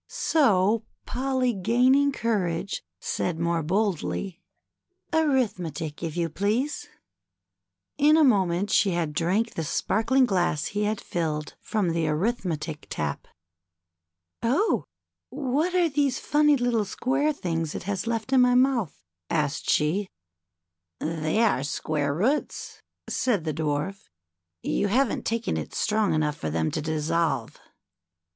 [0.07, 4.41] So Polly gaining courage, said more boldly,
[5.13, 6.89] ^^Arith metic, if you please."
[7.97, 10.99] "what will you have?" In a moment she had drank the sparkling glass he had
[10.99, 13.27] filled from the Arithmetic tap.
[14.41, 15.51] POLLY'S VISIT TO THE BOOK KITCHEN.
[15.51, 15.53] 167 Oh!
[15.53, 20.07] what are these funny little square things it has left in my mouth?'' asked she.
[20.99, 24.09] ^^They are square roots/' said the Dwarf.
[24.63, 27.59] You haven't taken it strong enough for them to dissolve."